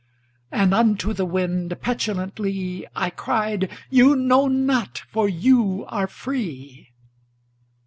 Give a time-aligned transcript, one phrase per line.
[0.51, 6.87] And unto the wind petulantly I cried, "You know not for you are free!"